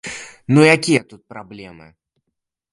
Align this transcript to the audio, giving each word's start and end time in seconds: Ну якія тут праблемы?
Ну 0.57 0.63
якія 0.75 1.03
тут 1.13 1.21
праблемы? 1.35 1.93